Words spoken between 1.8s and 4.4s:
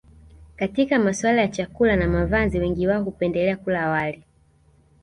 na mavazi wengi wao hupendelea kula wali